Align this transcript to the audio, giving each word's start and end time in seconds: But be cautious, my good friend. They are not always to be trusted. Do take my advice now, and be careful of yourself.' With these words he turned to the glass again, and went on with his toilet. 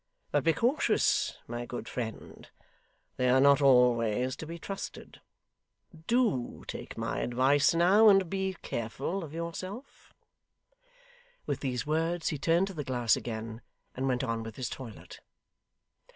But 0.31 0.43
be 0.43 0.53
cautious, 0.53 1.37
my 1.47 1.67
good 1.67 1.87
friend. 1.87 2.49
They 3.17 3.29
are 3.29 3.39
not 3.39 3.61
always 3.61 4.35
to 4.37 4.47
be 4.47 4.57
trusted. 4.57 5.21
Do 6.07 6.65
take 6.67 6.97
my 6.97 7.19
advice 7.19 7.75
now, 7.75 8.09
and 8.09 8.27
be 8.27 8.57
careful 8.63 9.23
of 9.23 9.31
yourself.' 9.31 10.11
With 11.45 11.59
these 11.59 11.85
words 11.85 12.29
he 12.29 12.39
turned 12.39 12.65
to 12.65 12.73
the 12.73 12.83
glass 12.83 13.15
again, 13.15 13.61
and 13.93 14.07
went 14.07 14.23
on 14.23 14.41
with 14.41 14.55
his 14.55 14.69
toilet. 14.69 15.19